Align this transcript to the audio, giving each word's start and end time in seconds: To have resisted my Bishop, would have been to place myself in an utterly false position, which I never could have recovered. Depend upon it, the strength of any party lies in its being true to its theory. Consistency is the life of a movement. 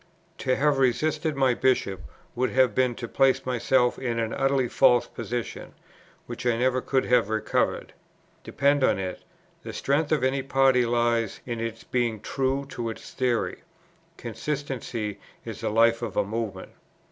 To 0.39 0.55
have 0.55 0.79
resisted 0.79 1.35
my 1.35 1.53
Bishop, 1.53 2.01
would 2.33 2.49
have 2.49 2.73
been 2.73 2.95
to 2.95 3.07
place 3.07 3.45
myself 3.45 3.99
in 3.99 4.17
an 4.17 4.33
utterly 4.33 4.67
false 4.67 5.05
position, 5.07 5.75
which 6.25 6.43
I 6.43 6.57
never 6.57 6.81
could 6.81 7.05
have 7.05 7.29
recovered. 7.29 7.93
Depend 8.43 8.81
upon 8.81 8.97
it, 8.97 9.23
the 9.61 9.73
strength 9.73 10.11
of 10.11 10.23
any 10.23 10.41
party 10.41 10.87
lies 10.87 11.39
in 11.45 11.59
its 11.59 11.83
being 11.83 12.19
true 12.19 12.65
to 12.69 12.89
its 12.89 13.13
theory. 13.13 13.61
Consistency 14.17 15.19
is 15.45 15.61
the 15.61 15.69
life 15.69 16.01
of 16.01 16.17
a 16.17 16.23
movement. 16.25 16.71